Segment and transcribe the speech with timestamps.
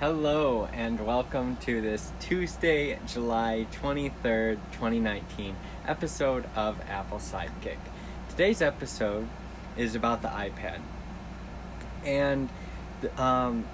[0.00, 5.54] Hello, and welcome to this Tuesday, July 23rd, 2019
[5.86, 7.78] episode of Apple Sidekick.
[8.28, 9.28] Today's episode
[9.76, 10.80] is about the iPad.
[12.04, 12.48] And
[13.02, 13.66] the, um,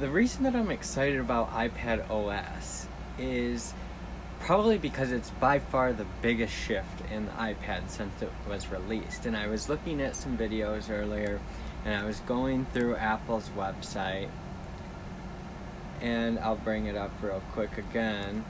[0.00, 3.72] the reason that I'm excited about iPad OS is
[4.40, 9.26] probably because it's by far the biggest shift in the iPad since it was released.
[9.26, 11.38] And I was looking at some videos earlier
[11.84, 14.28] and I was going through Apple's website
[16.00, 18.44] and I'll bring it up real quick again.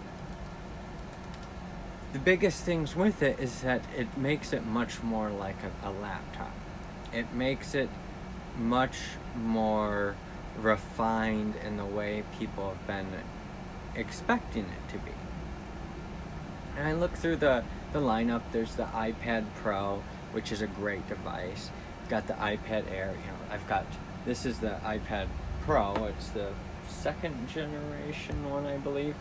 [2.13, 5.91] The biggest things with it is that it makes it much more like a, a
[5.91, 6.53] laptop.
[7.13, 7.89] It makes it
[8.59, 8.97] much
[9.37, 10.17] more
[10.61, 13.07] refined in the way people have been
[13.95, 15.13] expecting it to be.
[16.77, 20.03] And I look through the, the lineup, there's the iPad Pro,
[20.33, 21.71] which is a great device.
[22.09, 23.85] Got the iPad Air, you know, I've got
[24.25, 25.29] this is the iPad
[25.63, 26.53] Pro, it's the
[26.89, 29.15] second generation one, I believe.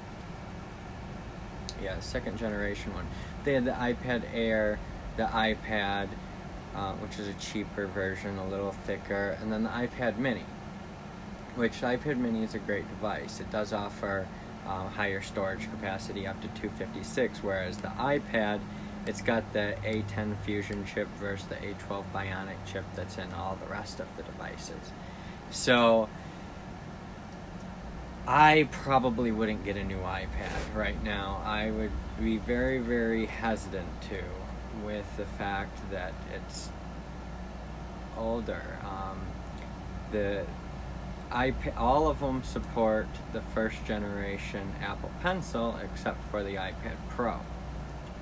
[1.82, 3.06] Yeah, second generation one.
[3.44, 4.80] They had the iPad Air,
[5.16, 6.10] the iPad,
[6.76, 10.46] uh, which is a cheaper version, a little thicker, and then the iPad Mini,
[11.56, 13.40] which the iPad Mini is a great device.
[13.40, 14.28] It does offer
[14.66, 18.60] uh, higher storage capacity up to 256, whereas the iPad,
[19.06, 23.72] it's got the A10 Fusion chip versus the A12 Bionic chip that's in all the
[23.72, 24.92] rest of the devices.
[25.52, 26.10] So
[28.28, 31.42] I probably wouldn't get a new iPad right now.
[31.46, 34.22] I would be very, very hesitant to,
[34.86, 36.70] with the fact that it's
[38.18, 38.80] older.
[38.84, 39.22] Um,
[40.12, 40.46] the
[41.32, 47.40] iPad, all of them support the first generation Apple Pencil, except for the iPad Pro.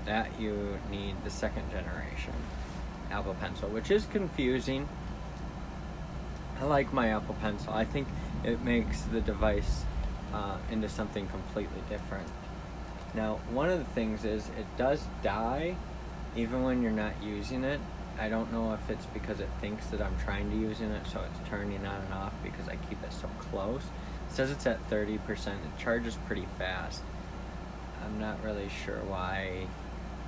[0.05, 2.33] That you need the second generation
[3.09, 4.87] Apple Pencil, which is confusing.
[6.61, 7.73] I like my Apple Pencil.
[7.73, 8.07] I think
[8.43, 9.83] it makes the device
[10.35, 12.27] uh, into something completely different.
[13.13, 15.77] Now, one of the things is it does die
[16.35, 17.79] even when you're not using it.
[18.19, 21.21] I don't know if it's because it thinks that I'm trying to using it, so
[21.21, 23.83] it's turning on and off because I keep it so close.
[24.29, 25.19] It says it's at 30%.
[25.47, 27.01] It charges pretty fast.
[28.03, 29.67] I'm not really sure why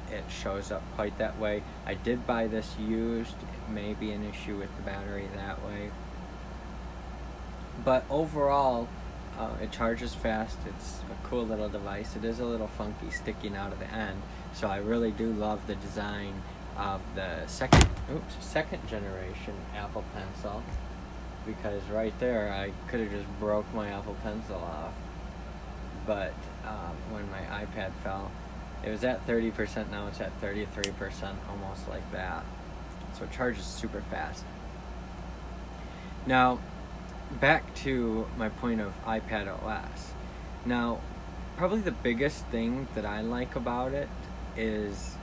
[0.10, 1.64] it shows up quite that way.
[1.86, 3.34] I did buy this used.
[3.34, 5.92] It may be an issue with the battery that way.
[7.84, 8.88] But overall,
[9.38, 10.58] uh, it charges fast.
[10.66, 12.16] It's a cool little device.
[12.16, 14.22] It is a little funky sticking out of the end.
[14.54, 16.42] So I really do love the design
[16.78, 20.64] of the second, oops, second generation Apple Pencil
[21.48, 24.94] because right there I could have just broke my Apple Pencil off.
[26.06, 26.34] But
[26.66, 28.32] um, when my iPad fell,
[28.84, 29.90] it was at 30%.
[29.90, 32.46] Now it's at 33%, almost like that.
[33.18, 34.44] So it charges super fast.
[36.26, 36.60] Now,
[37.32, 40.14] back to my point of iPad OS.
[40.66, 41.02] Now,
[41.56, 44.10] probably the biggest thing that I like about it
[44.56, 45.16] is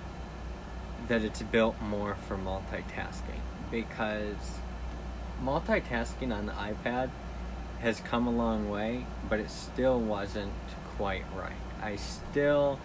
[1.09, 4.59] that it's built more for multitasking because
[5.43, 7.11] multitasking on the iPad
[7.81, 10.53] has come a long way, but it still wasn't
[10.97, 11.53] quite right.
[11.83, 12.79] I still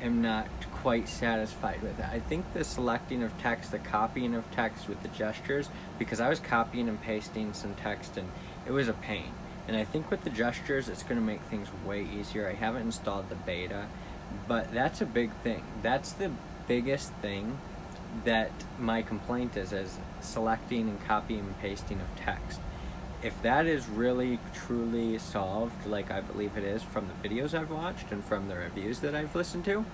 [0.00, 0.46] am not
[0.82, 2.06] quite satisfied with it.
[2.06, 6.28] I think the selecting of text, the copying of text with the gestures, because I
[6.28, 8.28] was copying and pasting some text and
[8.66, 9.32] it was a pain.
[9.68, 12.48] And I think with the gestures, it's going to make things way easier.
[12.48, 13.86] I haven't installed the beta,
[14.48, 15.62] but that's a big thing.
[15.82, 16.32] That's the
[16.66, 17.58] biggest thing
[18.24, 22.60] that my complaint is, is selecting and copying and pasting of text.
[23.22, 27.70] If that is really truly solved, like I believe it is from the videos I've
[27.70, 29.84] watched and from the reviews that I've listened to,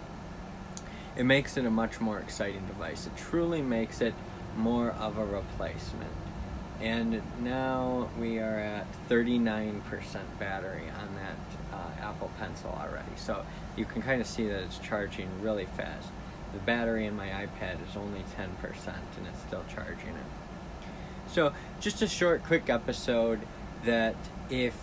[1.16, 3.06] it makes it a much more exciting device.
[3.06, 4.14] It truly makes it
[4.56, 6.12] more of a replacement.
[6.80, 9.80] And now we are at 39%
[10.38, 13.10] battery on that uh, Apple Pencil already.
[13.16, 13.44] So
[13.76, 16.08] you can kind of see that it's charging really fast.
[16.52, 18.48] The battery in my iPad is only 10%
[18.86, 20.88] and it's still charging it.
[21.30, 23.40] So, just a short, quick episode
[23.84, 24.16] that
[24.48, 24.74] if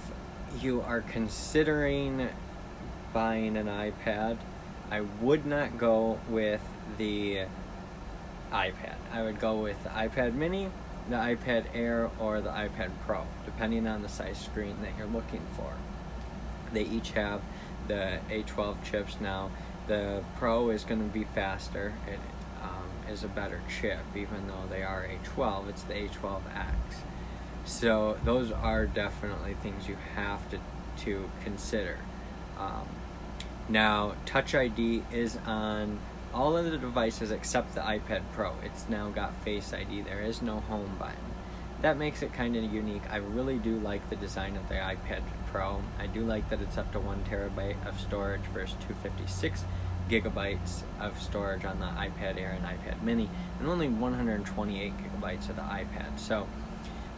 [0.62, 2.29] you are considering
[3.14, 4.38] buying an iPad,
[4.91, 6.61] I would not go with
[6.97, 7.46] the
[8.52, 8.96] iPad.
[9.11, 10.70] I would go with the iPad mini,
[11.09, 15.41] the iPad Air, or the iPad Pro, depending on the size screen that you're looking
[15.55, 15.73] for.
[16.72, 17.41] They each have
[17.87, 19.52] the A12 chips now.
[19.87, 21.93] The Pro is going to be faster.
[22.08, 22.20] It
[22.61, 25.70] um, is a better chip, even though they are A12.
[25.70, 26.73] It's the A12X.
[27.66, 30.59] So those are definitely things you have to
[30.97, 31.97] to consider.
[32.58, 32.87] Um,
[33.67, 36.00] now, Touch ID is on
[36.34, 38.53] all of the devices except the iPad Pro.
[38.64, 40.02] It's now got Face ID.
[40.02, 41.16] There is no home button.
[41.82, 43.03] that makes it kind of unique.
[43.12, 45.22] I really do like the design of the iPad
[45.52, 45.84] Pro.
[46.00, 49.66] I do like that it's up to one terabyte of storage versus 256
[50.09, 53.29] gigabytes of storage on the iPad Air and iPad Mini,
[53.59, 56.18] and only 128 gigabytes of the iPad.
[56.18, 56.47] So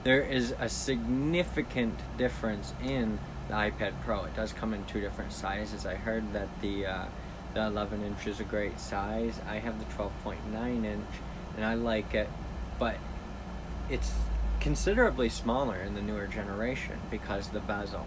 [0.04, 4.26] there is a significant difference in the iPad Pro.
[4.26, 5.86] It does come in two different sizes.
[5.86, 7.06] I heard that the uh,
[7.54, 9.40] the 11 inch is a great size.
[9.50, 11.06] I have the 12.9 inch,
[11.56, 12.30] and I like it,
[12.78, 12.98] but
[13.90, 14.14] it's
[14.60, 18.06] considerably smaller in the newer generation because the bezel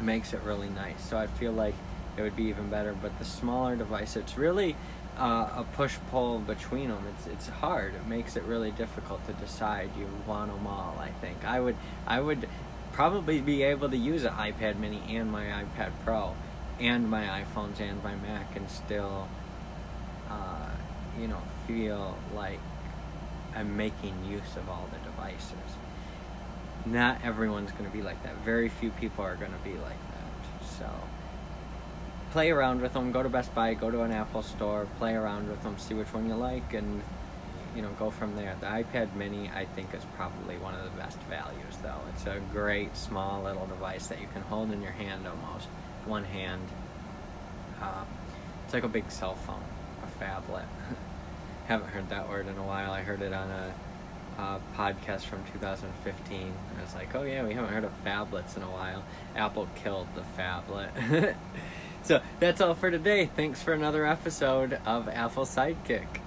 [0.00, 1.02] makes it really nice.
[1.08, 1.74] So I feel like
[2.16, 2.94] it would be even better.
[3.00, 4.76] But the smaller device, it's really
[5.18, 7.04] uh, a push pull between them.
[7.16, 7.94] It's it's hard.
[7.94, 9.90] It makes it really difficult to decide.
[9.96, 10.96] You want them all.
[10.98, 12.48] I think I would I would
[12.92, 16.34] probably be able to use an iPad Mini and my iPad Pro
[16.78, 19.28] and my iPhones and my Mac and still,
[20.30, 20.70] uh,
[21.18, 22.60] you know, feel like
[23.54, 25.76] I'm making use of all the devices.
[26.84, 28.36] Not everyone's going to be like that.
[28.44, 30.66] Very few people are going to be like that.
[30.78, 30.90] So
[32.32, 33.12] play around with them.
[33.12, 36.12] Go to Best Buy, go to an Apple store, play around with them, see which
[36.12, 37.02] one you like, and
[37.74, 38.56] you know go from there.
[38.60, 42.00] The iPad Mini, I think, is probably one of the best values, though.
[42.12, 45.68] It's a great small little device that you can hold in your hand almost,
[46.04, 46.62] one hand.
[47.80, 48.04] Uh,
[48.64, 49.62] it's like a big cell phone,
[50.02, 50.64] a phablet.
[51.66, 52.90] Haven't heard that word in a while.
[52.90, 53.72] I heard it on a,
[54.76, 56.52] podcast from 2015.
[56.78, 59.04] I was like, oh yeah, we haven't heard of phablets in a while.
[59.36, 61.36] Apple killed the phablet.
[62.02, 63.26] so that's all for today.
[63.26, 66.21] Thanks for another episode of Apple Sidekick.